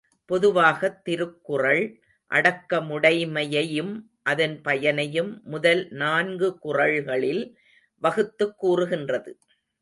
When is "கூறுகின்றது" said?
8.57-9.37